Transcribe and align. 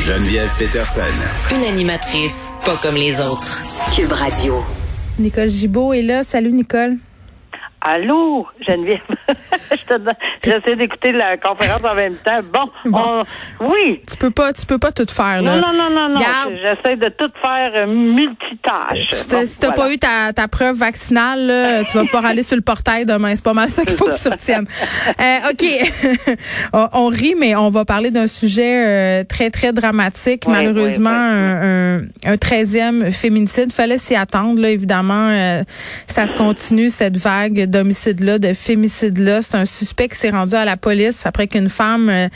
Geneviève 0.00 0.50
Peterson. 0.58 1.00
Une 1.50 1.64
animatrice 1.64 2.50
pas 2.64 2.76
comme 2.80 2.94
les 2.94 3.20
autres. 3.20 3.62
Cube 3.94 4.12
Radio. 4.12 4.62
Nicole 5.18 5.50
Gibault 5.50 5.92
est 5.92 6.02
là. 6.02 6.22
Salut, 6.22 6.52
Nicole. 6.52 6.96
Allô, 7.80 8.46
Geneviève? 8.66 8.98
J'essaie 10.44 10.76
d'écouter 10.76 11.12
la 11.12 11.36
conférence 11.36 11.80
en 11.84 11.94
même 11.94 12.16
temps. 12.16 12.40
Bon, 12.52 12.70
Bon. 12.90 13.22
on- 13.60 13.68
oui. 13.68 14.00
Tu 14.08 14.16
peux 14.16 14.30
pas, 14.30 14.52
tu 14.52 14.66
peux 14.66 14.78
pas 14.78 14.90
tout 14.92 15.06
faire, 15.08 15.42
là. 15.42 15.56
Non, 15.60 15.72
non, 15.72 15.90
non, 15.90 16.08
non. 16.08 16.20
Garde. 16.20 16.54
J'essaie 16.60 16.96
de 16.96 17.08
tout 17.10 17.30
faire 17.40 17.72
euh, 17.74 17.86
multitâche. 17.86 19.08
Si 19.10 19.28
t'as 19.28 19.36
Bon, 19.40 19.46
si 19.46 19.60
t'as 19.60 19.66
voilà. 19.68 19.82
pas 19.82 19.92
eu 19.92 19.98
ta, 19.98 20.32
ta 20.32 20.48
preuve 20.48 20.76
vaccinale, 20.76 21.46
là, 21.46 21.84
tu 21.84 21.96
vas 21.96 22.04
pouvoir 22.04 22.26
aller 22.26 22.42
sur 22.42 22.56
le 22.56 22.62
portail 22.62 23.06
demain. 23.06 23.34
C'est 23.36 23.44
pas 23.44 23.54
mal 23.54 23.68
ça 23.68 23.84
qu'il 23.84 23.94
faut 23.96 24.06
que 24.06 24.20
tu 24.20 24.28
retiennes. 24.28 24.66
Euh, 25.20 25.50
OK. 25.50 26.36
on, 26.72 26.88
on 26.92 27.06
rit, 27.08 27.34
mais 27.38 27.54
on 27.54 27.70
va 27.70 27.84
parler 27.84 28.10
d'un 28.10 28.26
sujet 28.26 28.84
euh, 28.86 29.24
très, 29.24 29.50
très 29.50 29.72
dramatique. 29.72 30.46
Malheureusement, 30.48 31.10
un, 31.10 31.98
un, 31.98 32.02
un 32.24 32.34
13e 32.34 33.12
féminicide. 33.12 33.72
Fallait 33.72 33.98
s'y 33.98 34.14
attendre, 34.16 34.60
là, 34.60 34.70
évidemment. 34.70 35.28
euh, 35.30 35.62
ça 36.06 36.26
se 36.26 36.34
continue, 36.36 36.90
cette 36.90 37.16
vague 37.16 37.67
d'homicide-là, 37.68 38.38
de 38.38 38.52
fémicide-là. 38.52 39.40
C'est 39.42 39.56
un 39.56 39.64
suspect 39.64 40.08
qui 40.08 40.16
s'est 40.16 40.30
rendu 40.30 40.54
à 40.54 40.64
la 40.64 40.76
police 40.76 41.26
après 41.26 41.46
qu'une 41.46 41.68
femme 41.68 42.08
euh, 42.08 42.28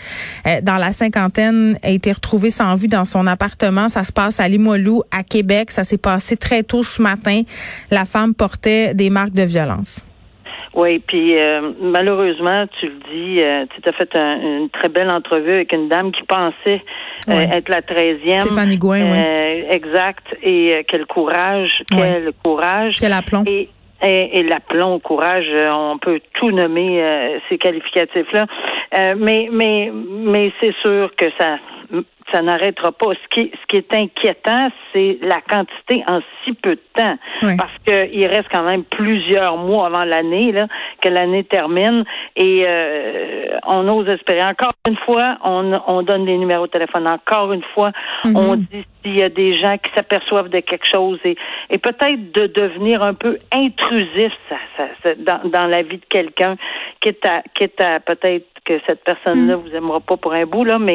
euh, 0.46 0.60
dans 0.62 0.76
la 0.76 0.92
cinquantaine 0.92 1.76
a 1.82 1.90
été 1.90 2.12
retrouvée 2.12 2.50
sans 2.50 2.74
vie 2.74 2.88
dans 2.88 3.04
son 3.04 3.26
appartement. 3.26 3.88
Ça 3.88 4.02
se 4.04 4.12
passe 4.12 4.40
à 4.40 4.48
Limoilou, 4.48 5.02
à 5.10 5.22
Québec. 5.22 5.70
Ça 5.70 5.84
s'est 5.84 5.98
passé 5.98 6.36
très 6.36 6.62
tôt 6.62 6.82
ce 6.82 7.00
matin. 7.02 7.42
La 7.90 8.04
femme 8.04 8.34
portait 8.34 8.94
des 8.94 9.10
marques 9.10 9.32
de 9.34 9.42
violence. 9.42 10.04
Oui, 10.74 11.00
puis 11.06 11.36
euh, 11.38 11.72
malheureusement, 11.82 12.64
tu 12.80 12.86
le 12.86 12.94
dis, 13.12 13.44
euh, 13.44 13.66
tu 13.82 13.86
as 13.86 13.92
fait 13.92 14.08
un- 14.16 14.40
une 14.62 14.70
très 14.70 14.88
belle 14.88 15.10
entrevue 15.10 15.52
avec 15.52 15.70
une 15.74 15.90
dame 15.90 16.10
qui 16.12 16.22
pensait 16.22 16.82
euh, 17.28 17.40
être 17.58 17.68
la 17.68 17.82
treizième. 17.82 18.42
Stéphanie 18.44 18.78
Gouin, 18.78 19.02
oui. 19.02 19.64
Exact. 19.70 20.24
Et 20.42 20.82
quel 20.88 21.04
courage, 21.04 21.82
quel 21.90 22.32
courage. 22.42 22.94
Quel 22.98 23.12
aplomb. 23.12 23.44
Et, 23.46 23.68
et, 24.02 24.38
et 24.38 24.42
l'aplomb, 24.42 24.98
courage, 24.98 25.46
euh, 25.48 25.70
on 25.72 25.98
peut 25.98 26.20
tout 26.34 26.50
nommer 26.50 27.02
euh, 27.02 27.38
ces 27.48 27.58
qualificatifs-là. 27.58 28.46
Euh, 28.98 29.14
mais 29.16 29.48
mais 29.50 29.90
mais 29.92 30.52
c'est 30.60 30.74
sûr 30.84 31.14
que 31.16 31.26
ça 31.38 31.58
ça 32.32 32.40
n'arrêtera 32.42 32.92
pas. 32.92 33.12
Ce 33.12 33.28
qui, 33.34 33.50
ce 33.50 33.66
qui 33.68 33.76
est 33.76 33.94
inquiétant, 33.94 34.70
c'est 34.92 35.18
la 35.20 35.40
quantité 35.40 36.02
en 36.08 36.20
si 36.42 36.52
peu 36.54 36.76
de 36.76 36.82
temps. 36.94 37.16
Oui. 37.42 37.56
Parce 37.56 37.72
qu'il 37.84 38.26
reste 38.26 38.48
quand 38.50 38.62
même 38.62 38.84
plusieurs 38.84 39.58
mois 39.58 39.86
avant 39.86 40.04
l'année, 40.04 40.52
là, 40.52 40.66
que 41.00 41.08
l'année 41.08 41.44
termine. 41.44 42.04
Et 42.42 42.64
euh, 42.66 43.58
on 43.66 43.86
ose 43.88 44.08
espérer. 44.08 44.42
Encore 44.42 44.72
une 44.88 44.96
fois, 44.96 45.38
on, 45.44 45.80
on 45.86 46.02
donne 46.02 46.26
les 46.26 46.36
numéros 46.36 46.66
de 46.66 46.72
téléphone. 46.72 47.06
Encore 47.06 47.52
une 47.52 47.62
fois, 47.74 47.92
on 48.24 48.56
dit 48.56 48.84
s'il 49.02 49.16
y 49.16 49.22
a 49.22 49.28
des 49.28 49.56
gens 49.56 49.76
qui 49.78 49.92
s'aperçoivent 49.94 50.48
de 50.48 50.58
quelque 50.58 50.86
chose 50.86 51.20
et, 51.24 51.36
et 51.70 51.78
peut-être 51.78 52.32
de 52.32 52.46
devenir 52.48 53.02
un 53.02 53.14
peu 53.14 53.38
intrusif 53.52 54.32
ça, 54.48 54.56
ça, 54.76 54.84
ça, 55.02 55.14
dans, 55.14 55.48
dans 55.48 55.66
la 55.66 55.82
vie 55.82 55.98
de 55.98 56.04
quelqu'un, 56.08 56.56
quitte 57.00 57.24
à, 57.26 57.42
quitte 57.54 57.80
à 57.80 58.00
peut-être 58.00 58.46
que 58.64 58.74
cette 58.86 59.02
personne-là 59.04 59.56
vous 59.56 59.74
aimera 59.74 59.98
pas 60.00 60.16
pour 60.16 60.32
un 60.34 60.44
bout 60.46 60.64
là, 60.64 60.78
mais 60.78 60.94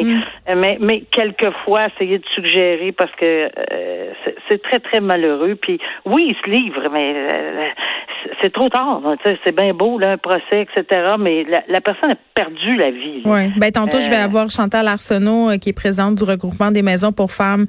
mais 0.56 0.78
mais 0.80 1.02
quelquefois 1.10 1.88
essayer 1.88 2.18
de 2.18 2.24
suggérer 2.34 2.92
parce 2.92 3.12
que 3.16 3.24
euh, 3.72 4.12
c'est- 4.48 4.62
très 4.62 4.80
très 4.80 5.00
malheureux. 5.00 5.54
Puis 5.54 5.78
oui, 6.06 6.28
il 6.30 6.36
se 6.36 6.50
livre, 6.50 6.88
mais 6.92 7.12
euh, 7.14 7.68
c'est- 8.42 8.50
trop 8.50 8.68
tard. 8.70 9.02
hein, 9.04 9.16
C'est 9.44 9.54
bien 9.54 9.74
beau 9.74 9.98
là, 9.98 10.12
un 10.12 10.16
procès, 10.18 10.62
etc. 10.66 11.14
Mais 11.18 11.44
la, 11.44 11.62
la 11.68 11.80
personne 11.80 12.12
a 12.12 12.16
perdu 12.34 12.76
la 12.76 12.90
vie. 12.90 13.22
là. 13.24 13.30
Oui. 13.30 13.52
Ben, 13.58 13.70
tantôt, 13.70 14.00
je 14.00 14.08
vais 14.10 14.16
Euh, 14.16 14.24
avoir 14.24 14.50
Chantal 14.50 14.88
Arsenault, 14.88 15.50
euh, 15.50 15.56
qui 15.58 15.68
est 15.68 15.72
présidente 15.74 16.14
du 16.16 16.24
regroupement 16.24 16.70
des 16.70 16.82
maisons 16.82 17.12
pour 17.12 17.30
femmes 17.30 17.66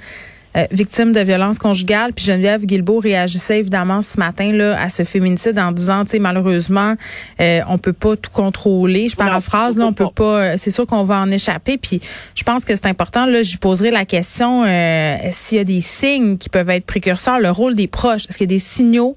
euh, 0.58 0.66
victimes 0.72 1.12
de 1.12 1.20
violences 1.20 1.60
conjugales. 1.60 2.14
Puis 2.14 2.26
Geneviève 2.26 2.66
Guilbeault 2.66 3.00
réagissait 3.00 3.60
évidemment 3.60 4.02
ce 4.02 4.18
matin 4.18 4.52
là 4.52 4.82
à 4.82 4.90
ce 4.90 5.04
féminicide 5.04 5.58
en 5.60 5.72
disant, 5.72 6.04
tu 6.06 6.12
sais, 6.12 6.20
malheureusement, 6.20 6.96
euh, 7.40 7.60
on 7.68 7.78
peut 7.78 7.94
pas 7.94 8.16
tout 8.16 8.32
contrôler. 8.32 9.10
Je 9.10 9.16
paraphrase, 9.16 9.78
là, 9.78 9.86
on 9.86 9.94
peut 9.94 10.08
pas. 10.14 10.24
euh, 10.24 10.54
C'est 10.58 10.72
sûr 10.72 10.86
qu'on 10.86 11.04
va 11.04 11.20
en 11.20 11.30
échapper. 11.32 11.78
Puis 11.78 12.02
je 12.36 12.44
pense 12.44 12.66
que 12.66 12.76
c'est 12.76 12.88
important. 12.88 13.26
Là, 13.26 13.44
je 13.44 13.58
poserai 13.58 13.92
la 13.92 14.06
question 14.06 14.64
euh, 14.66 15.18
s'il 15.32 15.58
y 15.58 15.62
a 15.62 15.64
des 15.64 15.82
signes 15.82 16.38
qui 16.38 16.50
peuvent 16.50 16.70
être 16.70 16.86
précurseurs, 16.86 17.40
le 17.40 17.52
rôle 17.52 17.76
des 17.76 17.88
proches. 17.88 18.26
Est-ce 18.28 18.38
qu'il 18.38 18.50
y 18.50 18.54
a 18.54 18.56
des 18.56 18.60
signaux 18.60 19.16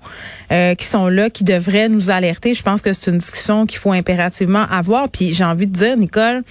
euh, 0.53 0.75
qui 0.75 0.87
sont 0.87 1.09
là, 1.09 1.31
qui 1.31 1.44
devraient 1.44 1.88
nous 1.88 2.10
alerter? 2.10 2.54
Je 2.54 2.62
pense 2.62 2.82
que 2.82 2.93
c'est 2.93 3.10
une 3.10 3.19
discussion 3.19 3.66
qu'il 3.66 3.78
faut 3.78 3.93
impérativement 3.93 4.64
avoir. 4.70 5.09
Puis 5.09 5.32
j'ai 5.32 5.44
envie 5.44 5.66
de 5.66 5.72
dire, 5.72 5.97
Nicole, 5.97 6.43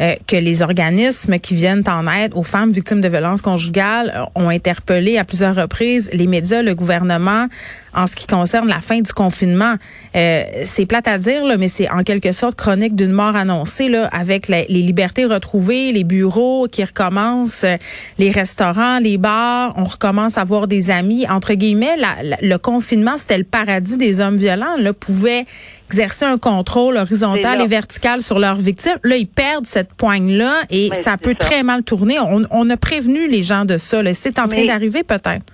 euh, 0.00 0.14
que 0.26 0.36
les 0.36 0.62
organismes 0.62 1.38
qui 1.38 1.54
viennent 1.54 1.82
en 1.86 2.06
aide 2.06 2.32
aux 2.34 2.42
femmes 2.42 2.70
victimes 2.70 3.00
de 3.00 3.08
violences 3.08 3.42
conjugales 3.42 4.12
euh, 4.14 4.24
ont 4.34 4.48
interpellé 4.48 5.18
à 5.18 5.24
plusieurs 5.24 5.54
reprises 5.54 6.10
les 6.12 6.26
médias, 6.26 6.62
le 6.62 6.74
gouvernement 6.74 7.48
en 7.94 8.06
ce 8.06 8.14
qui 8.14 8.26
concerne 8.26 8.68
la 8.68 8.80
fin 8.80 9.00
du 9.00 9.12
confinement. 9.12 9.74
Euh, 10.16 10.44
c'est 10.64 10.86
plate 10.86 11.08
à 11.08 11.18
dire, 11.18 11.44
là, 11.44 11.56
mais 11.56 11.68
c'est 11.68 11.90
en 11.90 12.02
quelque 12.02 12.32
sorte 12.32 12.56
chronique 12.56 12.94
d'une 12.94 13.12
mort 13.12 13.36
annoncée, 13.36 13.88
là, 13.88 14.08
avec 14.12 14.48
les 14.48 14.66
libertés 14.68 15.24
retrouvées, 15.24 15.92
les 15.92 16.04
bureaux 16.04 16.68
qui 16.70 16.84
recommencent, 16.84 17.64
euh, 17.64 17.76
les 18.18 18.30
restaurants, 18.30 18.98
les 18.98 19.18
bars, 19.18 19.74
on 19.76 19.84
recommence 19.84 20.38
à 20.38 20.44
voir 20.44 20.66
des 20.66 20.90
amis. 20.90 21.26
Entre 21.28 21.54
guillemets, 21.54 21.96
le 22.40 22.56
confinement, 22.56 23.16
c'était 23.16 23.38
le 23.38 23.44
paradis 23.44 23.96
des 23.96 24.20
hommes 24.20 24.36
violents, 24.36 24.76
là, 24.78 24.92
pouvaient 24.92 25.46
exercer 25.90 26.24
un 26.24 26.38
contrôle 26.38 26.96
horizontal 26.96 27.60
et 27.60 27.66
vertical 27.66 28.20
sur 28.20 28.38
leurs 28.38 28.54
victimes. 28.54 28.98
Là, 29.02 29.16
ils 29.16 29.26
perdent 29.26 29.66
cette 29.66 29.92
poigne-là 29.94 30.52
et 30.70 30.88
Mais 30.90 30.94
ça 30.96 31.16
peut 31.16 31.34
ça. 31.36 31.46
très 31.46 31.62
mal 31.64 31.82
tourner. 31.82 32.20
On, 32.20 32.44
on 32.52 32.70
a 32.70 32.76
prévenu 32.76 33.26
les 33.28 33.42
gens 33.42 33.64
de 33.64 33.76
ça. 33.76 33.98
C'est 34.14 34.38
en 34.38 34.46
train 34.46 34.64
d'arriver 34.64 35.02
peut-être. 35.02 35.44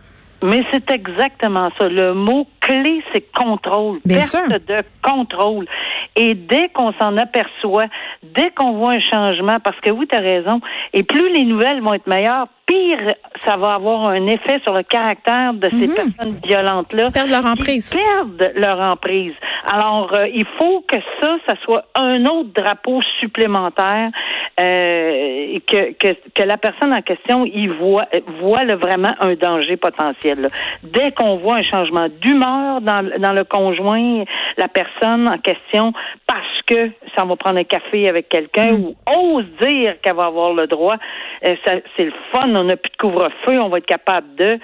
Mais 0.43 0.63
c'est 0.71 0.91
exactement 0.93 1.71
ça. 1.81 1.89
Le 1.89 2.13
mot 2.13 2.47
clé, 2.61 3.03
c'est 3.15 3.25
contrôle. 3.33 3.99
Bien 4.05 4.19
Perte 4.19 4.29
sûr. 4.31 4.49
de 4.49 4.83
contrôle. 5.03 5.67
Et 6.15 6.35
dès 6.35 6.69
qu'on 6.69 6.93
s'en 7.01 7.17
aperçoit, 7.17 7.87
dès 8.23 8.51
qu'on 8.51 8.73
voit 8.73 8.93
un 8.93 9.01
changement, 9.01 9.59
parce 9.65 9.81
que 9.81 9.91
oui, 9.91 10.07
tu 10.11 10.17
as 10.17 10.21
raison, 10.21 10.61
et 10.93 11.03
plus 11.03 11.33
les 11.33 11.45
nouvelles 11.45 11.81
vont 11.81 11.95
être 11.95 12.07
meilleures, 12.07 12.49
pire 12.67 13.15
ça 13.45 13.57
va 13.57 13.75
avoir 13.75 14.07
un 14.07 14.27
effet 14.27 14.61
sur 14.65 14.73
le 14.75 14.83
caractère 14.83 15.53
de 15.55 15.69
ces 15.71 15.95
personnes 15.95 16.39
violentes-là. 16.45 17.11
Perdre 17.13 17.31
leur 17.31 17.43
qui 17.43 17.49
emprise. 17.49 17.95
perdent 17.95 18.53
leur 18.57 18.81
emprise. 18.81 19.35
Alors, 19.73 20.13
euh, 20.15 20.27
il 20.29 20.47
faut 20.59 20.83
que 20.89 20.97
ça, 21.21 21.37
ça 21.47 21.55
soit 21.65 21.85
un 21.95 22.25
autre 22.27 22.51
drapeau 22.55 23.01
supplémentaire, 23.21 24.11
euh, 24.59 25.59
que, 25.67 25.93
que, 25.93 26.17
que 26.35 26.43
la 26.43 26.57
personne 26.57 26.93
en 26.93 27.03
question 27.03 27.45
y 27.45 27.67
voit, 27.69 28.07
voit 28.41 28.65
là, 28.65 28.77
vraiment 28.77 29.15
un 29.21 29.35
danger 29.35 29.77
potentiel. 29.77 30.41
là. 30.41 30.49
Dès 30.83 31.13
qu'on 31.13 31.37
voit 31.37 31.57
un 31.57 31.63
changement 31.63 32.09
d'humeur 32.21 32.81
dans, 32.81 33.09
dans 33.19 33.33
le 33.33 33.45
conjoint, 33.45 34.25
la 34.57 34.69
personne 34.69 35.29
en 35.29 35.39
question, 35.39 35.93
parce 36.27 36.43
que 36.67 36.91
ça 37.17 37.25
va 37.25 37.37
prendre 37.37 37.59
un 37.59 37.65
café 37.65 38.09
avec 38.09 38.29
quelqu'un 38.29 38.73
ou 38.73 38.95
ose 39.07 39.49
dire 39.61 39.97
qu'elle 40.03 40.17
va 40.17 40.27
avoir 40.27 40.53
le 40.53 40.67
droit, 40.67 40.97
euh, 41.45 41.55
ça- 41.65 41.81
c'est 41.97 42.05
le 42.05 42.15
fun, 42.33 42.56
on 42.57 42.65
n'a 42.65 42.77
plus 42.77 42.91
de 42.91 42.97
couvre-feu, 42.97 43.61
on 43.61 43.69
va 43.69 43.79
être 43.79 43.87
capable 43.87 44.35
de. 44.37 44.59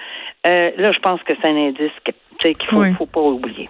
Euh, 0.45 0.71
là, 0.77 0.91
je 0.91 0.99
pense 0.99 1.21
que 1.23 1.33
c'est 1.41 1.49
un 1.49 1.55
indice 1.55 1.91
qu'il 2.39 2.55
faut, 2.69 2.79
Oui. 2.81 2.93
faut 2.97 3.05
pas 3.05 3.21
oublier. 3.21 3.69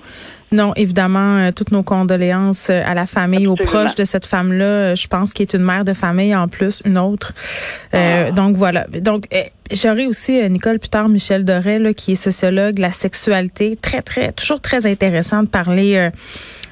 Non, 0.51 0.71
évidemment, 0.75 1.37
euh, 1.37 1.51
toutes 1.51 1.71
nos 1.71 1.81
condoléances 1.81 2.69
euh, 2.69 2.83
à 2.85 2.93
la 2.93 3.07
famille, 3.07 3.47
aux 3.47 3.55
proches 3.55 3.95
de 3.95 4.03
cette 4.05 4.27
femme-là. 4.27 4.65
Euh, 4.65 4.95
Je 4.95 5.07
pense 5.07 5.33
qu'elle 5.33 5.47
est 5.47 5.53
une 5.55 5.63
mère 5.63 5.83
de 5.83 5.93
famille 5.93 6.35
en 6.35 6.47
plus, 6.47 6.83
une 6.85 6.99
autre. 6.99 7.33
Euh, 7.95 8.25
Ah. 8.27 8.31
Donc 8.31 8.55
voilà. 8.55 8.85
Donc 9.01 9.27
euh, 9.33 9.41
j'aurai 9.71 10.05
aussi 10.05 10.39
euh, 10.39 10.47
Nicole 10.49 10.77
plus 10.77 10.89
tard, 10.89 11.09
Michel 11.09 11.43
Doré, 11.43 11.79
là, 11.79 11.95
qui 11.95 12.11
est 12.11 12.15
sociologue, 12.15 12.77
la 12.77 12.91
sexualité, 12.91 13.77
très 13.81 14.03
très 14.03 14.31
toujours 14.31 14.61
très 14.61 14.85
intéressant 14.85 15.41
de 15.41 15.47
parler. 15.49 15.95
euh, 15.97 16.09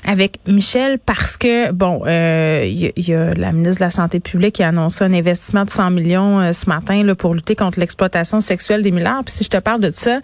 avec 0.03 0.39
Michel 0.47 0.97
parce 0.97 1.37
que 1.37 1.71
bon, 1.71 2.01
euh, 2.07 2.63
il 2.67 2.79
y, 2.79 2.87
a- 2.87 2.91
il 2.95 3.07
y 3.07 3.13
a 3.13 3.35
la 3.35 3.51
ministre 3.51 3.81
de 3.81 3.85
la 3.85 3.91
Santé 3.91 4.19
publique 4.19 4.55
qui 4.55 4.63
a 4.63 4.69
annoncé 4.69 5.03
un 5.03 5.13
investissement 5.13 5.63
de 5.63 5.69
100 5.69 5.91
millions 5.91 6.39
euh, 6.39 6.53
ce 6.53 6.67
matin 6.67 7.03
là, 7.03 7.13
pour 7.13 7.35
lutter 7.35 7.53
contre 7.55 7.79
l'exploitation 7.79 8.41
sexuelle 8.41 8.81
des 8.81 8.89
mineurs. 8.89 9.23
Puis 9.23 9.35
si 9.35 9.43
je 9.43 9.49
te 9.51 9.57
parle 9.57 9.79
de 9.79 9.91
ça, 9.93 10.17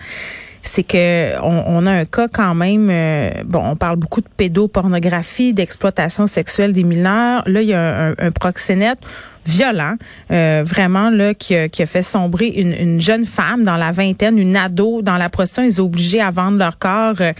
c'est 0.67 0.83
que 0.83 1.39
on, 1.41 1.63
on 1.67 1.85
a 1.87 1.91
un 1.91 2.05
cas 2.05 2.27
quand 2.27 2.53
même. 2.55 2.89
euh, 2.91 3.31
bon, 3.45 3.61
on 3.63 3.75
parle 3.75 3.95
beaucoup 3.97 4.21
de 4.21 4.27
pédopornographie, 4.37 5.53
d'exploitation 5.53 6.27
sexuelle 6.27 6.73
des 6.73 6.83
mineurs. 6.83 7.43
Là, 7.47 7.61
il 7.61 7.67
y 7.69 7.73
a 7.73 7.79
un, 7.81 8.11
un- 8.11 8.15
un 8.19 8.31
proxénète. 8.31 8.99
Violent, 9.47 9.95
euh, 10.31 10.63
vraiment 10.65 11.09
là 11.09 11.33
qui 11.33 11.55
a, 11.55 11.69
qui 11.69 11.81
a 11.81 11.85
fait 11.85 12.01
sombrer 12.01 12.47
une, 12.47 12.73
une, 12.73 13.01
jeune 13.01 13.25
femme 13.25 13.63
dans 13.63 13.77
la 13.77 13.91
vingtaine, 13.91 14.37
une 14.37 14.55
ado 14.55 15.01
dans 15.01 15.17
la 15.17 15.29
prostitution. 15.29 15.63
Ils 15.63 15.81
ont 15.81 15.85
obligés 15.85 16.21
à 16.21 16.29
vendre 16.29 16.57
leur 16.57 16.77
corps. 16.77 17.15
Euh, 17.21 17.31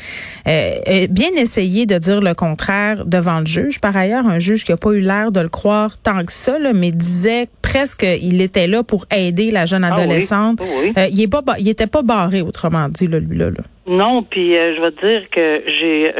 euh, 0.48 1.07
bien 1.09 1.30
essayé 1.36 1.86
de 1.86 1.98
dire 1.98 2.21
le 2.21 2.33
contraire 2.33 3.06
devant 3.06 3.39
le 3.39 3.45
juge. 3.45 3.81
Par 3.81 3.95
ailleurs, 3.95 4.25
un 4.25 4.39
juge 4.39 4.63
qui 4.63 4.71
a 4.71 4.77
pas 4.77 4.92
eu 4.92 5.01
l'air 5.01 5.31
de 5.31 5.42
le 5.42 5.50
croire 5.50 5.98
tant 5.98 6.24
que 6.24 6.31
ça, 6.31 6.57
là, 6.57 6.71
mais 6.74 6.92
disait 6.92 7.50
presque 7.62 8.00
qu'il 8.00 8.42
était 8.42 8.68
là 8.68 8.83
pour 8.83 9.06
aider 9.13 9.51
la 9.51 9.65
jeune 9.65 9.83
ah 9.83 9.94
adolescente. 9.94 10.62
Ah 10.95 11.07
il 11.09 11.21
est 11.21 11.27
pas, 11.27 11.44
il 11.59 11.68
était 11.68 11.88
pas 11.88 12.01
barré, 12.01 12.42
autrement 12.42 12.88
dit, 12.89 13.07
là, 13.07 13.19
lui 13.19 13.38
là. 13.38 13.50
là. 13.50 13.63
Non, 13.88 14.24
puis 14.24 14.54
je 14.54 14.81
vais 14.81 14.92
te 14.92 15.06
dire 15.06 15.30
que 15.30 15.63
j'ai 15.80 16.13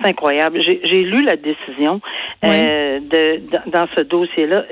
c'est 0.00 0.08
incroyable. 0.08 0.60
J'ai 0.62 1.02
lu 1.02 1.22
la 1.24 1.36
décision 1.36 2.00
euh, 2.44 3.00
de, 3.00 3.70
dans 3.70 3.86
ce 3.96 4.02
dossier-là. 4.02 4.64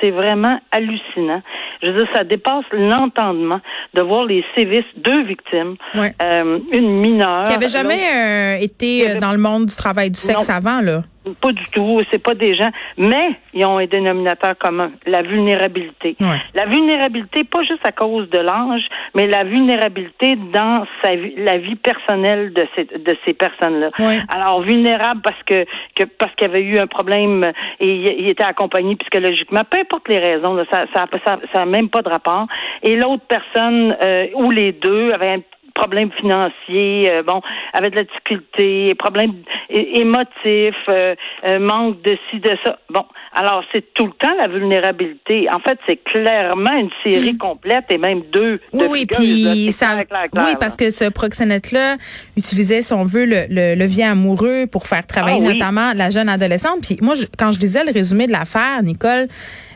C'est 0.00 0.10
vraiment 0.10 0.58
hallucinant. 0.70 1.42
Je 1.82 1.88
veux 1.88 1.98
dire, 1.98 2.08
ça 2.14 2.24
dépasse 2.24 2.64
l'entendement 2.72 3.60
de 3.94 4.02
voir 4.02 4.24
les 4.24 4.44
sévices, 4.56 4.84
deux 4.96 5.22
victimes, 5.24 5.76
euh, 5.96 6.58
une 6.72 7.00
mineure. 7.00 7.48
Qui 7.48 7.54
avait 7.54 7.68
jamais 7.68 8.02
euh, 8.14 8.56
été 8.60 9.16
dans 9.16 9.32
le 9.32 9.38
monde 9.38 9.66
du 9.66 9.76
travail 9.76 10.10
du 10.10 10.18
sexe 10.18 10.50
avant, 10.50 10.80
là. 10.80 11.02
Pas 11.40 11.52
du 11.52 11.64
tout, 11.64 12.00
c'est 12.10 12.22
pas 12.22 12.34
des 12.34 12.54
gens, 12.54 12.70
mais 12.96 13.32
ils 13.52 13.66
ont 13.66 13.76
un 13.76 13.84
dénominateur 13.84 14.56
commun, 14.56 14.90
la 15.04 15.20
vulnérabilité. 15.20 16.16
La 16.54 16.64
vulnérabilité, 16.64 17.44
pas 17.44 17.62
juste 17.62 17.86
à 17.86 17.92
cause 17.92 18.30
de 18.30 18.38
l'ange, 18.38 18.80
mais 19.14 19.26
la 19.26 19.44
vulnérabilité 19.44 20.36
dans 20.36 20.86
sa 21.02 21.14
vie, 21.14 21.34
la 21.36 21.58
vie 21.58 21.76
personnelle 21.76 22.54
de 22.54 22.66
ces, 22.74 22.84
de 22.84 23.16
ces 23.26 23.34
personnes-là. 23.34 23.90
Alors 24.28 24.62
vulnérable 24.62 25.20
parce 25.22 25.42
que, 25.44 25.66
que 25.94 26.04
parce 26.04 26.34
qu'il 26.36 26.46
y 26.46 26.50
avait 26.50 26.62
eu 26.62 26.78
un 26.78 26.86
problème 26.86 27.52
et 27.80 27.94
il, 28.18 28.28
était 28.28 28.44
accompagné 28.44 28.96
psychologiquement, 28.96 29.62
peu 29.68 29.78
importe 29.78 30.08
les 30.08 30.18
raisons, 30.18 30.56
ça, 30.72 30.86
ça, 30.94 31.06
ça, 31.26 31.38
ça, 31.52 31.66
même 31.66 31.90
pas 31.90 32.00
de 32.00 32.08
rapport. 32.08 32.46
Et 32.82 32.96
l'autre 32.96 33.24
personne 33.28 33.94
euh, 34.04 34.26
ou 34.34 34.50
les 34.50 34.72
deux 34.72 35.12
avaient 35.12 35.34
un 35.34 35.42
problèmes 35.80 36.10
financiers, 36.12 37.10
euh, 37.10 37.22
bon, 37.22 37.40
avec 37.72 37.92
de 37.92 37.98
la 37.98 38.04
difficulté, 38.04 38.94
problèmes 38.96 39.32
émotifs, 39.70 40.74
euh, 40.88 41.14
euh, 41.44 41.58
manque 41.58 42.02
de 42.02 42.16
ci, 42.28 42.40
de 42.40 42.50
ça. 42.64 42.78
Bon, 42.90 43.04
alors 43.32 43.62
c'est 43.72 43.84
tout 43.94 44.06
le 44.06 44.12
temps 44.12 44.34
la 44.40 44.48
vulnérabilité. 44.48 45.48
En 45.50 45.60
fait, 45.60 45.78
c'est 45.86 45.96
clairement 45.96 46.74
une 46.74 46.90
série 47.02 47.34
mm. 47.34 47.38
complète 47.38 47.84
et 47.90 47.98
même 47.98 48.22
deux. 48.32 48.60
Oui, 48.72 48.86
oui, 48.90 49.06
puis 49.06 49.72
ça, 49.72 49.96
oui, 50.34 50.56
parce 50.58 50.76
que 50.76 50.90
ce 50.90 51.08
proxénète-là 51.08 51.96
utilisait, 52.36 52.82
si 52.82 52.92
on 52.92 53.04
veut, 53.04 53.24
le, 53.24 53.46
le 53.48 53.74
levier 53.74 54.04
amoureux 54.04 54.66
pour 54.66 54.86
faire 54.86 55.06
travailler 55.06 55.40
ah 55.44 55.52
notamment 55.52 55.92
la 55.94 56.10
jeune 56.10 56.28
adolescente. 56.28 56.80
Puis 56.82 56.98
moi, 57.02 57.14
quand 57.38 57.52
je 57.52 57.58
disais 57.58 57.84
le 57.84 57.92
résumé 57.92 58.26
de 58.26 58.32
l'affaire, 58.32 58.82
Nicole, 58.82 59.28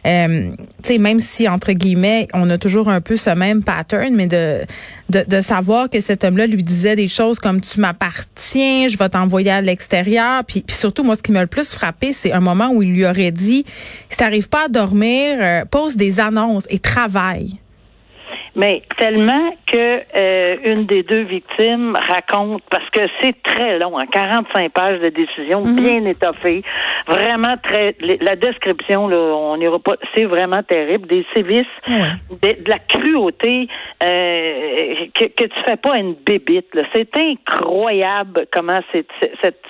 euh, 0.07 0.51
tu 0.83 0.93
sais, 0.93 0.99
même 0.99 1.21
si 1.21 1.49
entre 1.49 1.73
guillemets, 1.73 2.29
on 2.35 2.49
a 2.51 2.59
toujours 2.59 2.89
un 2.89 3.01
peu 3.01 3.17
ce 3.17 3.31
même 3.31 3.63
pattern, 3.63 4.15
mais 4.15 4.27
de 4.27 4.65
de, 5.11 5.25
de 5.27 5.41
savoir 5.41 5.91
que 5.91 6.01
cet 6.01 6.25
homme-là 6.25 6.47
lui 6.47 6.65
disait 6.65 6.97
des 6.97 7.09
choses 7.09 7.39
comme 7.39 7.61
tu 7.61 7.81
m'appartiens, 7.81 8.89
je 8.89 8.97
vais 8.97 9.09
t'envoyer 9.09 9.51
à 9.51 9.61
l'extérieur, 9.61 10.45
puis, 10.45 10.63
puis 10.63 10.75
surtout 10.75 11.05
moi, 11.05 11.15
ce 11.17 11.23
qui 11.23 11.33
m'a 11.33 11.43
le 11.43 11.47
plus 11.47 11.71
frappé, 11.75 12.13
c'est 12.13 12.33
un 12.33 12.41
moment 12.41 12.71
où 12.71 12.83
il 12.83 12.93
lui 12.93 13.05
aurait 13.05 13.31
dit 13.31 13.65
si 14.09 14.17
t'arrives 14.17 14.49
pas 14.49 14.65
à 14.67 14.69
dormir, 14.69 15.39
euh, 15.41 15.65
pose 15.67 15.97
des 15.97 16.21
annonces 16.21 16.65
et 16.71 16.79
travaille 16.79 17.59
mais 18.57 18.83
tellement 18.99 19.55
que 19.67 19.99
euh, 20.17 20.57
une 20.65 20.87
des 20.87 21.03
deux 21.03 21.23
victimes 21.23 21.97
raconte, 22.09 22.63
parce 22.71 22.89
que 22.91 23.01
c'est 23.21 23.41
très 23.43 23.79
long, 23.79 23.99
hein, 23.99 24.07
45 24.13 24.73
pages 24.73 25.01
de 25.01 25.09
décision, 25.09 25.63
mhm. 25.65 25.77
bien 25.77 26.05
étoffées, 26.05 26.63
vraiment 27.07 27.57
très, 27.63 27.97
la 28.21 28.37
description, 28.37 29.09
là, 29.09 29.17
on 29.17 29.57
n'ira 29.57 29.79
pas, 29.79 29.97
c'est 30.15 30.25
vraiment 30.25 30.63
terrible, 30.63 31.07
des 31.09 31.27
sévices, 31.35 31.67
de, 31.89 32.57
la 32.69 32.79
cruauté, 32.79 33.69
euh, 34.03 34.95
que, 35.15 35.25
que 35.25 35.45
tu 35.45 35.61
fais 35.67 35.77
pas 35.77 35.99
une 35.99 36.15
bébite, 36.15 36.67
c'est 36.95 37.17
incroyable 37.17 38.47
comment 38.53 38.81
c'est, 38.93 39.07
cette, 39.43 39.65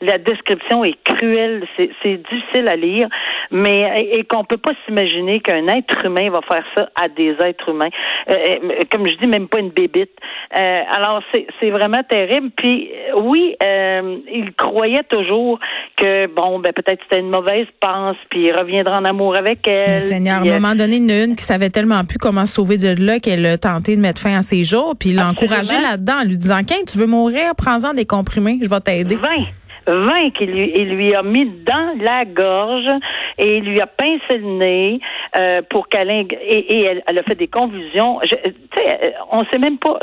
la 0.00 0.18
description 0.18 0.84
est 0.84 0.96
cruelle, 1.04 1.66
c'est, 1.76 1.90
difficile 2.04 2.68
à 2.68 2.76
lire, 2.76 3.08
mais 3.50 4.10
et, 4.12 4.24
qu'on 4.24 4.44
peut 4.44 4.56
pas 4.56 4.72
s'imaginer 4.86 5.40
qu'un 5.40 5.66
être 5.68 6.04
humain 6.04 6.30
va 6.30 6.40
faire 6.42 6.64
ça 6.76 6.88
à 7.00 7.08
des 7.08 7.36
êtres 7.42 7.68
humains. 7.68 7.90
Euh, 8.28 8.34
euh, 8.34 8.84
comme 8.90 9.06
je 9.06 9.14
dis, 9.16 9.26
même 9.26 9.48
pas 9.48 9.58
une 9.58 9.70
bébite. 9.70 10.10
Euh, 10.56 10.80
alors, 10.88 11.22
c'est 11.32 11.70
vraiment 11.70 12.02
terrible. 12.08 12.50
Puis, 12.56 12.90
oui, 13.16 13.56
il 13.60 14.52
croyait 14.56 15.04
toujours 15.04 15.58
que, 15.96 16.26
bon, 16.26 16.58
ben 16.58 16.72
peut-être 16.72 17.00
c'était 17.04 17.20
une 17.20 17.30
mauvaise 17.30 17.66
pense, 17.80 18.16
puis 18.30 18.46
il 18.46 18.52
reviendra 18.52 18.98
en 18.98 19.04
amour 19.04 19.36
avec 19.36 19.66
elle. 19.66 19.94
Mais 19.94 20.00
Seigneur, 20.00 20.38
à 20.38 20.42
un 20.42 20.60
moment 20.60 20.74
donné, 20.74 20.96
une, 20.96 21.10
une 21.10 21.36
qui 21.36 21.44
savait 21.44 21.70
tellement 21.70 22.04
plus 22.04 22.18
comment 22.18 22.46
se 22.46 22.54
sauver 22.54 22.78
de 22.78 22.94
là 23.02 23.20
qu'elle 23.20 23.46
a 23.46 23.58
tenté 23.58 23.96
de 23.96 24.00
mettre 24.00 24.20
fin 24.20 24.36
à 24.38 24.42
ses 24.42 24.64
jours, 24.64 24.94
puis 24.98 25.10
il 25.10 25.16
l'a 25.16 25.28
encouragé 25.28 25.74
là-dedans 25.80 26.20
en 26.22 26.24
lui 26.24 26.38
disant, 26.38 26.60
quand 26.66 26.84
tu 26.86 26.98
veux 26.98 27.06
mourir, 27.06 27.54
prends-en 27.56 27.94
des 27.94 28.06
comprimés, 28.06 28.58
je 28.62 28.68
vais 28.68 28.80
t'aider. 28.80 29.16
20 29.16 29.59
20 29.90 30.30
qu'il 30.30 30.50
lui, 30.50 30.72
il 30.76 30.94
lui 30.94 31.14
a 31.14 31.22
mis 31.22 31.46
dans 31.46 31.94
la 32.00 32.24
gorge 32.24 32.90
et 33.38 33.58
il 33.58 33.64
lui 33.64 33.80
a 33.80 33.86
pincé 33.86 34.38
le 34.38 34.58
nez 34.58 35.00
euh, 35.36 35.62
pour 35.68 35.88
qu'elle 35.88 36.10
et, 36.10 36.26
et 36.42 36.84
elle, 36.84 37.02
elle, 37.06 37.18
a 37.18 37.22
fait 37.22 37.34
des 37.34 37.48
convulsions. 37.48 38.20
Tu 38.20 38.36
sais, 38.76 39.14
on 39.30 39.44
sait 39.44 39.58
même 39.58 39.78
pas. 39.78 39.98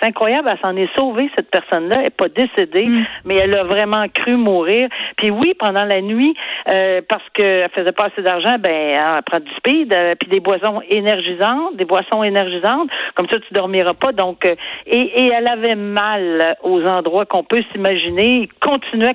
C'est 0.00 0.08
incroyable, 0.08 0.48
elle 0.50 0.58
s'en 0.60 0.76
est 0.76 0.88
sauvée 0.96 1.30
cette 1.36 1.50
personne-là, 1.50 1.96
elle 1.96 2.04
n'est 2.04 2.10
pas 2.10 2.28
décédée, 2.28 2.86
mm. 2.86 3.04
mais 3.24 3.36
elle 3.36 3.56
a 3.56 3.64
vraiment 3.64 4.06
cru 4.12 4.36
mourir. 4.36 4.88
Puis 5.16 5.30
oui, 5.30 5.54
pendant 5.58 5.84
la 5.84 6.00
nuit, 6.00 6.34
euh, 6.70 7.00
parce 7.08 7.24
qu'elle 7.34 7.70
faisait 7.70 7.92
pas 7.92 8.06
assez 8.06 8.22
d'argent, 8.22 8.56
ben 8.58 8.72
elle 8.72 9.22
prend 9.22 9.40
du 9.40 9.50
speed, 9.56 9.94
euh, 9.94 10.14
puis 10.18 10.28
des 10.28 10.40
boissons 10.40 10.80
énergisantes, 10.88 11.76
des 11.76 11.84
boissons 11.84 12.22
énergisantes. 12.22 12.88
Comme 13.14 13.28
ça, 13.28 13.38
tu 13.38 13.54
dormiras 13.54 13.94
pas. 13.94 14.12
Donc, 14.12 14.44
euh, 14.46 14.54
et, 14.86 15.24
et 15.24 15.28
elle 15.28 15.46
avait 15.46 15.74
mal 15.76 16.56
aux 16.62 16.82
endroits 16.84 17.26
qu'on 17.26 17.44
peut 17.44 17.62
s'imaginer. 17.72 18.42
Il 18.42 18.48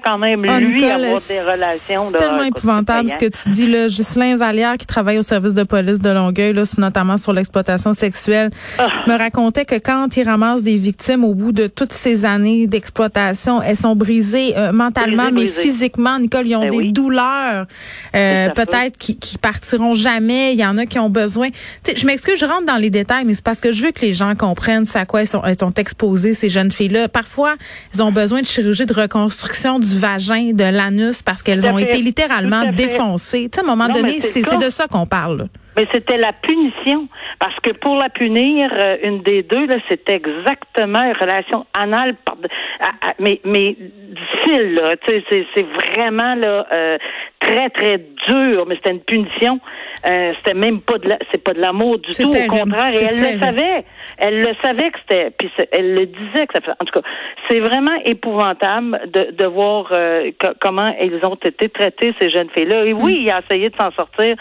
quand 0.03 0.17
même 0.17 0.43
lui 0.43 0.85
à 0.85 0.95
avoir 0.95 1.19
des 1.19 1.41
relations. 1.41 2.09
C'est 2.11 2.17
tellement 2.17 2.43
épouvantable 2.43 3.09
ce 3.09 3.17
que 3.17 3.25
tu 3.25 3.49
dis 3.49 3.67
là. 3.67 3.87
Ghislain 3.87 4.37
Vallière 4.37 4.77
qui 4.77 4.85
travaille 4.85 5.17
au 5.17 5.23
service 5.23 5.53
de 5.53 5.63
police 5.63 5.99
de 5.99 6.09
Longueuil, 6.09 6.53
là, 6.53 6.63
notamment 6.77 7.17
sur 7.17 7.33
l'exploitation 7.33 7.93
sexuelle, 7.93 8.49
ah. 8.77 8.89
me 9.07 9.17
racontait 9.17 9.65
que 9.65 9.75
quand 9.75 10.15
il 10.17 10.23
ramasse 10.23 10.63
des 10.63 10.75
victimes 10.75 11.23
au 11.23 11.33
bout 11.33 11.51
de 11.51 11.67
toutes 11.67 11.93
ces 11.93 12.25
années 12.25 12.67
d'exploitation, 12.67 13.61
elles 13.61 13.77
sont 13.77 13.95
brisées 13.95 14.57
euh, 14.57 14.71
mentalement, 14.71 15.31
mais 15.31 15.47
physiquement. 15.47 16.19
Nicole, 16.19 16.47
ils 16.47 16.55
ont 16.55 16.67
ben 16.67 16.77
des 16.77 16.91
douleurs, 16.91 17.65
euh, 18.15 18.49
peut-être 18.49 18.97
qui, 18.97 19.17
qui 19.17 19.37
partiront 19.37 19.93
jamais. 19.93 20.53
Il 20.53 20.59
y 20.59 20.65
en 20.65 20.77
a 20.77 20.85
qui 20.85 20.99
ont 20.99 21.09
besoin. 21.09 21.49
sais, 21.83 21.95
je 21.95 22.05
m'excuse, 22.05 22.39
je 22.39 22.45
rentre 22.45 22.65
dans 22.65 22.77
les 22.77 22.89
détails, 22.89 23.25
mais 23.25 23.33
c'est 23.33 23.43
parce 23.43 23.61
que 23.61 23.71
je 23.71 23.85
veux 23.85 23.91
que 23.91 24.01
les 24.01 24.13
gens 24.13 24.35
comprennent 24.35 24.85
à 24.95 25.05
quoi 25.05 25.21
elles 25.21 25.27
sont, 25.27 25.41
elles 25.43 25.59
sont 25.59 25.73
exposées 25.73 26.33
ces 26.33 26.49
jeunes 26.49 26.71
filles-là. 26.71 27.07
Parfois, 27.07 27.55
ils 27.93 28.01
ont 28.01 28.11
besoin 28.11 28.41
de 28.41 28.47
chirurgie 28.47 28.85
de 28.85 28.93
reconstruction 28.93 29.79
du 29.79 29.88
vagin, 29.97 30.51
de 30.53 30.63
l'anus, 30.63 31.21
parce 31.21 31.43
qu'elles 31.43 31.67
ont 31.67 31.77
été 31.77 31.97
littéralement 31.97 32.71
défoncées. 32.71 33.49
Tu 33.51 33.59
sais, 33.59 33.65
à 33.65 33.69
un 33.69 33.75
moment 33.75 33.91
donné, 33.91 34.19
c'est 34.19 34.41
de 34.41 34.69
ça 34.69 34.87
qu'on 34.87 35.05
parle. 35.05 35.47
Mais 35.77 35.87
c'était 35.93 36.17
la 36.17 36.33
punition. 36.33 37.07
Parce 37.39 37.55
que 37.61 37.71
pour 37.71 37.95
la 37.95 38.09
punir, 38.09 38.69
euh, 38.73 38.97
une 39.01 39.23
des 39.23 39.43
deux, 39.43 39.65
c'était 39.87 40.15
exactement 40.15 41.01
une 41.01 41.15
relation 41.15 41.65
anale, 41.73 42.15
mais, 43.19 43.41
mais 43.43 43.75
difficile, 43.77 44.75
là. 44.75 44.95
Tu 45.05 45.21
sais, 45.29 45.45
c'est 45.53 45.65
vraiment, 45.65 46.35
là, 46.35 46.65
euh, 46.71 46.97
très, 47.39 47.69
très 47.69 47.97
dur, 48.27 48.65
mais 48.67 48.75
c'était 48.75 48.91
une 48.91 49.01
punition. 49.01 49.59
Euh, 50.05 50.33
c'était 50.37 50.57
même 50.57 50.79
pas 50.79 50.97
de 50.97 51.09
c'est 51.31 51.43
pas 51.43 51.53
de 51.53 51.59
l'amour 51.59 51.99
du 51.99 52.13
tout, 52.13 52.29
au 52.29 52.47
contraire. 52.47 52.93
Et 52.93 53.03
elle 53.03 53.33
le 53.33 53.37
savait. 53.37 53.85
Elle 54.17 54.41
le 54.41 54.51
savait 54.61 54.91
que 54.91 54.99
c'était, 55.01 55.29
puis 55.31 55.49
elle 55.71 55.93
le 55.93 56.05
disait 56.05 56.47
que 56.47 56.53
ça 56.53 56.61
fait. 56.61 56.71
En 56.71 56.85
tout 56.85 56.99
cas, 56.99 57.07
c'est 57.49 57.59
vraiment 57.59 57.95
épouvantable 58.05 58.99
de, 59.13 59.31
de 59.31 59.45
voir 59.45 59.87
euh, 59.91 60.31
comment 60.61 60.87
ils 61.01 61.19
ont 61.25 61.35
été 61.35 61.69
traités 61.69 62.13
ces 62.19 62.29
jeunes 62.29 62.49
filles-là. 62.55 62.85
Et 62.85 62.93
oui, 62.93 63.13
mm. 63.13 63.21
il 63.21 63.31
a 63.31 63.39
essayé 63.39 63.69
de 63.69 63.75
s'en 63.75 63.91
sortir 63.91 64.35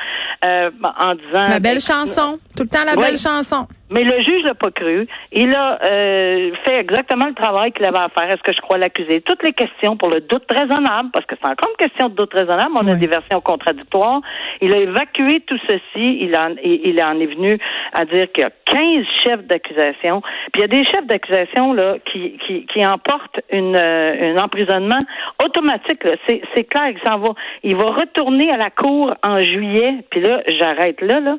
euh, 0.45 0.71
en 0.83 1.15
disant. 1.15 1.49
La 1.49 1.61
belle 1.61 1.75
ben, 1.75 1.81
chanson, 1.81 2.39
tout 2.57 2.63
le 2.63 2.69
temps 2.69 2.85
la 2.85 2.97
belle 2.97 3.19
chanson. 3.19 3.67
Mais 3.91 4.05
le 4.05 4.23
juge 4.23 4.43
l'a 4.45 4.55
pas 4.55 4.71
cru. 4.71 5.07
Il 5.33 5.55
a 5.55 5.79
euh, 5.83 6.51
fait 6.67 6.81
exactement 6.81 7.27
le 7.27 7.35
travail 7.35 7.73
qu'il 7.73 7.85
avait 7.85 7.99
à 7.99 8.09
faire. 8.09 8.31
Est-ce 8.31 8.43
que 8.43 8.53
je 8.53 8.61
crois 8.61 8.79
l'accuser? 8.79 9.21
Toutes 9.23 9.43
les 9.43 9.53
questions 9.53 9.97
pour 9.97 10.09
le 10.09 10.21
doute 10.21 10.45
raisonnable, 10.51 11.11
parce 11.13 11.25
que 11.27 11.35
c'est 11.41 11.49
encore 11.49 11.71
une 11.71 11.87
question 11.89 12.09
de 12.09 12.15
doute 12.15 12.33
raisonnable. 12.35 12.73
On 12.75 12.87
a 12.87 12.95
des 12.95 13.07
versions 13.07 13.41
contradictoires. 13.41 14.21
Il 14.61 14.75
a 14.75 14.79
évacué 14.79 15.41
tout 15.47 15.59
ceci. 15.69 16.19
Il 16.21 16.37
en, 16.37 16.55
il 16.63 17.03
en 17.03 17.19
est 17.19 17.27
venu 17.27 17.59
à 17.93 18.05
dire 18.05 18.31
qu'il 18.33 18.43
y 18.43 18.47
a 18.47 18.51
15 18.67 19.07
chefs 19.25 19.47
d'accusation. 19.47 20.21
Puis 20.53 20.57
il 20.57 20.61
y 20.61 20.65
a 20.65 20.69
des 20.69 20.85
chefs 20.85 21.07
d'accusation 21.07 21.73
là 21.73 21.97
qui, 22.05 22.39
qui, 22.47 22.67
qui 22.67 22.87
emportent 22.87 23.41
une, 23.51 23.77
euh, 23.77 24.35
un 24.35 24.43
emprisonnement 24.43 25.01
automatique. 25.45 26.03
C'est, 26.27 26.43
c'est 26.55 26.65
clair 26.65 26.89
qu'il 26.89 27.09
s'en 27.09 27.19
va. 27.19 27.35
Il 27.63 27.77
va 27.77 27.87
retourner 27.87 28.51
à 28.51 28.57
la 28.57 28.71
cour 28.71 29.15
en 29.25 29.41
juillet. 29.41 30.05
Puis 30.11 30.21
là, 30.21 30.43
j'arrête 30.59 31.01
là, 31.01 31.21
là, 31.21 31.37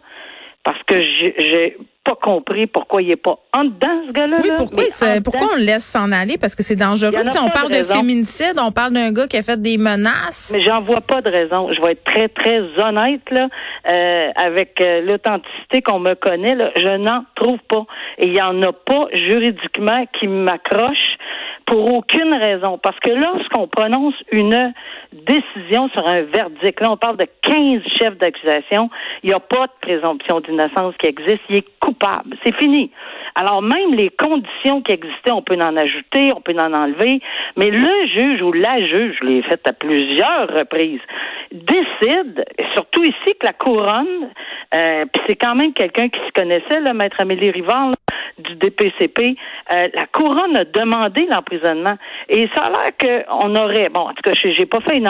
parce 0.70 0.84
que 0.84 1.04
j'ai 1.04 1.78
pas 2.04 2.14
compris 2.14 2.68
pourquoi 2.68 3.02
il 3.02 3.10
est 3.10 3.16
pas 3.16 3.40
en 3.58 3.64
dedans, 3.64 4.04
ce 4.08 4.12
gars-là. 4.12 4.38
Oui, 4.44 4.52
pourquoi, 4.56 4.84
pourquoi 5.24 5.48
on 5.54 5.58
le 5.58 5.64
laisse 5.64 5.84
s'en 5.84 6.12
aller? 6.12 6.38
Parce 6.38 6.54
que 6.54 6.62
c'est 6.62 6.76
dangereux. 6.76 7.24
Tu 7.26 7.32
sais, 7.32 7.40
on 7.40 7.50
parle 7.50 7.72
de 7.72 7.82
féminicide, 7.82 8.54
on 8.62 8.72
parle 8.72 8.94
d'un 8.94 9.12
gars 9.12 9.28
qui 9.28 9.38
a 9.38 9.42
fait 9.42 9.60
des 9.60 9.80
menaces. 9.80 10.52
Mais 10.54 10.62
j'en 10.62 10.82
vois 10.82 11.02
pas 11.02 11.24
de 11.24 11.32
raison. 11.32 11.74
Je 11.74 11.82
vais 11.82 11.94
être 11.94 12.04
très, 12.04 12.30
très 12.30 12.60
honnête, 12.84 13.22
là, 13.32 13.48
euh, 13.92 14.30
avec 14.36 14.80
euh, 14.80 15.02
l'authenticité 15.02 15.82
qu'on 15.82 16.00
me 16.00 16.14
connaît, 16.14 16.54
là, 16.54 16.70
je 16.76 16.98
n'en 16.98 17.24
trouve 17.36 17.58
pas. 17.68 17.86
Et 18.20 18.28
il 18.28 18.36
y 18.36 18.42
en 18.44 18.62
a 18.62 18.72
pas 18.72 19.08
juridiquement 19.12 20.06
qui 20.20 20.28
m'accroche 20.28 21.09
pour 21.70 21.94
aucune 21.94 22.34
raison. 22.34 22.80
Parce 22.80 23.00
que 23.00 23.12
lorsqu'on 23.12 23.68
prononce 23.68 24.16
une 24.32 24.74
décision 25.14 25.88
sur 25.90 26.06
un 26.06 26.24
verdict, 26.24 26.82
là, 26.82 26.92
on 26.92 26.98
parle 26.98 27.18
de 27.18 27.28
15 27.44 27.82
chefs 28.00 28.18
d'accusation, 28.18 28.90
il 29.24 29.30
n'y 29.30 29.36
a 29.36 29.40
pas 29.40 29.68
de 29.68 29.72
présomption 29.82 30.40
d'innocence 30.40 30.96
qui 30.98 31.08
existe. 31.08 31.42
Il 31.50 31.58
est 31.58 31.80
coupable. 31.80 32.36
C'est 32.44 32.56
fini. 32.56 32.92
Alors, 33.36 33.62
même 33.62 33.94
les 33.94 34.10
conditions 34.10 34.82
qui 34.82 34.94
existaient, 34.94 35.32
on 35.32 35.44
peut 35.44 35.56
en 35.62 35.78
ajouter, 35.78 36.34
on 36.36 36.42
peut 36.42 36.56
en 36.60 36.74
enlever, 36.74 37.22
mais 37.56 37.70
le 37.70 38.08
juge 38.08 38.42
ou 38.42 38.52
la 38.52 38.80
juge, 38.86 39.18
je 39.22 39.26
l'ai 39.26 39.42
fait 39.44 39.66
à 39.68 39.74
plusieurs 39.74 40.50
reprises, 40.50 41.02
décide, 41.52 42.44
surtout 42.74 43.04
ici, 43.04 43.36
que 43.40 43.46
la 43.46 43.54
couronne, 43.54 44.30
euh, 44.76 45.06
puis 45.06 45.22
c'est 45.28 45.36
quand 45.36 45.56
même 45.56 45.74
quelqu'un 45.74 46.10
qui 46.10 46.20
se 46.20 46.32
connaissait, 46.34 46.80
le 46.82 46.94
maître 46.94 47.18
Amélie 47.20 47.52
Rivard, 47.52 47.92
du 48.40 48.56
DPCP, 48.56 49.36
euh, 49.74 49.88
la 49.94 50.06
couronne 50.08 50.56
a 50.56 50.66
demandé 50.66 51.28
l'emprisonnement. 51.30 51.98
Et 52.30 52.48
ça 52.56 52.64
a 52.64 52.70
l'air 52.70 53.28
qu'on 53.30 53.56
aurait, 53.56 53.90
bon, 53.90 54.02
en 54.02 54.14
tout 54.14 54.22
cas, 54.24 54.34
j'ai 54.34 54.66
pas 54.66 54.80
fait 54.82 54.98
une, 54.98 55.10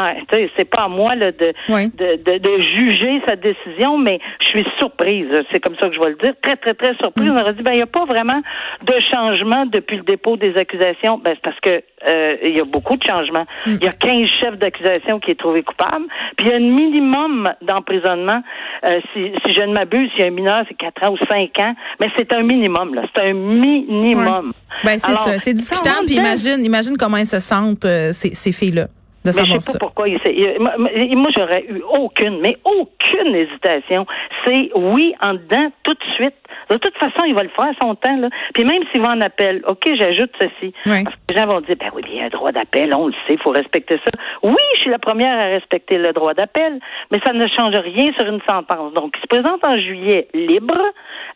c'est 0.58 0.66
pas 0.70 0.84
à 0.84 0.88
moi 0.88 1.16
là, 1.16 1.32
de, 1.32 1.54
Oui. 1.70 1.88
de, 1.96 2.16
de, 2.24 2.38
de 2.38 2.62
juger 2.62 3.22
sa 3.28 3.36
décision, 3.36 3.98
mais 3.98 4.20
je 4.42 4.48
suis 4.48 4.66
surprise. 4.80 5.28
C'est 5.52 5.60
comme 5.60 5.76
ça 5.80 5.88
que 5.90 5.96
je 5.96 6.00
vais 6.00 6.10
le 6.10 6.16
dire. 6.16 6.34
Très, 6.42 6.56
très, 6.56 6.74
très 6.74 6.96
surprise. 6.96 7.30
On 7.32 7.38
aurait 7.40 7.54
dit, 7.54 7.64
ben, 7.64 7.74
il 7.74 7.78
n'y 7.78 7.84
a 7.84 7.88
pas 7.88 8.06
vraiment 8.06 8.42
de 8.84 8.94
changement 9.12 9.66
depuis 9.66 9.98
le 9.98 10.04
dépôt 10.04 10.38
des 10.38 10.56
accusations. 10.58 11.18
Ben, 11.24 11.34
c'est 11.36 11.42
parce 11.42 11.60
que 11.60 11.82
euh, 12.08 12.36
il 12.44 12.58
y 12.58 12.62
a 12.62 12.66
beaucoup 12.66 12.96
de 12.98 13.04
changements. 13.04 13.46
Il 13.66 13.84
y 13.84 13.88
a 13.88 13.92
15 13.94 14.28
chefs 14.42 14.58
d'accusation 14.58 15.20
qui 15.20 15.32
est 15.32 15.40
trouvé 15.40 15.64
coupable. 15.64 16.06
Puis 16.38 16.48
il 16.48 16.50
y 16.52 16.54
a 16.54 16.58
un 16.58 16.60
minimum 16.60 17.50
d'emprisonnement. 17.62 18.42
Euh, 18.86 19.00
si, 19.14 19.32
si 19.46 19.54
je 19.54 19.62
ne 19.62 19.74
m'abuse, 19.74 20.10
s'il 20.12 20.22
y 20.22 20.24
a 20.24 20.28
un 20.28 20.32
mineur, 20.32 20.64
c'est 20.68 20.76
4 20.76 21.08
ans 21.08 21.14
ou 21.14 21.18
5 21.26 21.50
ans. 21.60 21.76
Mais 22.00 22.08
c'est 22.18 22.34
un 22.34 22.44
minimum, 22.44 22.96
là. 22.96 23.04
C'est 23.14 23.24
un 23.24 23.34
minimum. 23.34 24.54
Ben, 24.84 24.98
c'est 24.98 25.14
ça. 25.14 25.38
C'est 25.40 25.54
discutable. 25.54 26.06
Puis 26.06 26.16
imagine, 26.16 26.64
imagine 26.64 26.96
comment 26.98 27.18
elles 27.18 27.26
se 27.26 27.40
sentent, 27.40 27.86
euh, 27.86 28.12
ces, 28.14 28.34
ces 28.34 28.52
filles-là, 28.52 28.86
de 29.26 29.32
Mais 29.36 29.44
je 29.46 29.52
sais 29.52 29.56
pas 29.58 29.62
ça. 29.74 29.80
pourquoi. 29.80 30.08
il 30.08 30.18
il- 30.26 31.18
moi, 31.18 31.30
j'aurais 31.36 31.66
eu 31.68 31.82
aucune, 31.98 32.40
mais 32.42 32.56
aucune 32.64 33.36
hésitation. 33.36 34.06
C'est 34.46 34.72
oui 34.76 35.14
en 35.22 35.34
dedans 35.34 35.70
tout 35.84 35.94
de 35.94 36.04
suite. 36.16 36.36
De 36.70 36.78
toute 36.78 36.98
façon, 36.98 37.24
il 37.26 37.34
va 37.34 37.44
le 37.44 37.50
faire 37.50 37.68
à 37.68 37.74
son 37.82 37.96
temps. 37.96 38.16
Là. 38.18 38.30
Puis 38.54 38.64
même 38.64 38.84
s'il 38.92 39.02
va 39.02 39.10
en 39.10 39.22
appel, 39.22 39.62
OK, 39.68 39.84
j'ajoute 40.00 40.32
ceci. 40.40 40.74
Oui. 40.86 41.04
Parce 41.04 41.16
que 41.16 41.22
les 41.30 41.36
gens 41.36 41.48
vont 41.48 41.62
dire, 41.62 41.76
ben 41.80 41.90
oui, 41.96 42.04
il 42.10 42.18
y 42.18 42.22
a 42.22 42.26
un 42.26 42.30
droit 42.30 42.52
d'appel, 42.52 42.94
on 42.94 43.08
le 43.08 43.14
sait, 43.28 43.34
il 43.34 43.40
faut 43.42 43.52
respecter 43.52 43.98
ça. 43.98 44.12
Oui, 44.44 44.56
je 44.76 44.82
suis 44.82 44.90
la 44.92 45.00
première 45.00 45.38
à 45.40 45.46
respecter 45.48 45.98
le 45.98 46.12
droit 46.14 46.34
d'appel, 46.34 46.80
mais 47.12 47.20
ça 47.26 47.34
ne 47.34 47.46
change 47.48 47.76
rien 47.76 48.12
sur 48.18 48.28
une 48.28 48.42
sentence. 48.50 48.94
Donc, 48.94 49.16
il 49.18 49.22
se 49.22 49.28
présente 49.28 49.66
en 49.66 49.78
juillet 49.78 50.28
libre, 50.34 50.78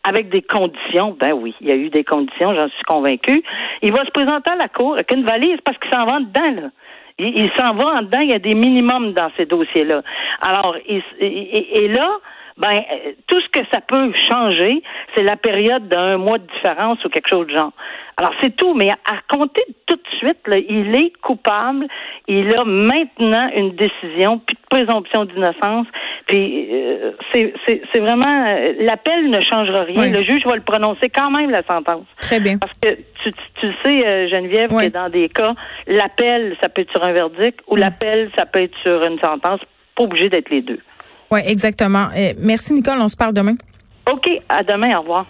avec 0.08 0.28
des 0.28 0.42
conditions. 0.42 1.16
Ben 1.18 1.32
oui, 1.32 1.54
il 1.60 1.68
y 1.68 1.72
a 1.72 1.76
eu 1.76 1.88
des 1.90 2.04
conditions, 2.04 2.54
j'en 2.54 2.68
suis 2.68 2.82
convaincue. 2.86 3.42
Il 3.82 3.92
va 3.92 4.04
se 4.04 4.10
présenter 4.10 4.50
à 4.52 4.56
la 4.56 4.68
cour 4.68 4.94
avec 4.94 5.10
une 5.12 5.24
valise 5.24 5.58
parce 5.64 5.78
qu'il 5.78 5.90
s'en 5.90 6.04
va 6.06 6.20
dedans, 6.20 6.62
là. 6.62 6.68
Il, 7.18 7.28
il 7.38 7.50
s'en 7.56 7.74
va 7.74 7.98
en 7.98 8.02
dedans, 8.02 8.20
il 8.20 8.30
y 8.30 8.34
a 8.34 8.38
des 8.40 8.54
minimums 8.54 9.12
dans 9.12 9.30
ces 9.36 9.46
dossiers-là. 9.46 10.02
Alors, 10.42 10.76
il- 10.88 11.02
et 11.20 11.88
là, 11.88 12.08
ben, 12.56 12.70
euh, 12.72 13.12
tout 13.26 13.40
ce 13.40 13.48
que 13.48 13.64
ça 13.72 13.80
peut 13.80 14.12
changer, 14.30 14.82
c'est 15.14 15.22
la 15.24 15.36
période 15.36 15.88
d'un 15.88 16.18
mois 16.18 16.38
de 16.38 16.46
différence 16.54 17.04
ou 17.04 17.08
quelque 17.08 17.28
chose 17.28 17.46
de 17.48 17.52
genre. 17.52 17.72
Alors, 18.16 18.32
c'est 18.40 18.54
tout, 18.54 18.74
mais 18.74 18.90
à 18.90 18.96
compter 19.28 19.64
tout 19.86 19.96
de 19.96 20.16
suite, 20.18 20.38
là, 20.46 20.56
il 20.58 20.94
est 20.94 21.12
coupable, 21.20 21.86
il 22.28 22.54
a 22.56 22.62
maintenant 22.64 23.50
une 23.56 23.72
décision, 23.72 24.38
puis 24.38 24.54
de 24.56 24.68
présomption 24.70 25.24
d'innocence, 25.24 25.88
puis 26.26 26.68
euh, 26.72 27.10
c'est 27.32 27.52
c'est- 27.66 27.82
c'est 27.92 27.98
vraiment, 27.98 28.46
euh, 28.46 28.72
l'appel 28.78 29.30
ne 29.30 29.40
changera 29.40 29.82
rien, 29.82 30.00
Oui. 30.00 30.10
le 30.12 30.22
juge 30.22 30.46
va 30.46 30.54
le 30.54 30.62
prononcer 30.62 31.08
quand 31.10 31.32
même, 31.32 31.50
la 31.50 31.64
sentence. 31.64 32.06
Très 32.20 32.38
bien. 32.38 32.58
Parce 32.58 32.72
que 32.74 32.90
tu, 33.24 33.32
tu, 33.60 33.66
sais, 33.84 34.28
Geneviève, 34.28 34.70
Oui. 34.72 34.86
que 34.86 34.92
dans 34.92 35.08
des 35.08 35.28
cas, 35.28 35.54
l'appel, 35.88 36.56
ça 36.62 36.68
peut 36.68 36.82
être 36.82 36.92
sur 36.92 37.02
un 37.02 37.12
verdict 37.12 37.58
ou 37.66 37.74
l'appel, 37.74 38.30
ça 38.38 38.46
peut 38.46 38.60
être 38.62 38.76
sur 38.82 39.02
une 39.04 39.18
sentence. 39.18 39.60
Pas 39.96 40.04
obligé 40.04 40.28
d'être 40.28 40.50
les 40.50 40.62
deux. 40.62 40.78
Oui, 41.34 41.40
exactement. 41.46 42.10
Euh, 42.16 42.32
merci, 42.38 42.72
Nicole. 42.72 42.98
On 43.00 43.08
se 43.08 43.16
parle 43.16 43.32
demain. 43.34 43.56
OK, 44.08 44.28
à 44.48 44.62
demain, 44.62 44.96
au 44.96 45.00
revoir. 45.00 45.26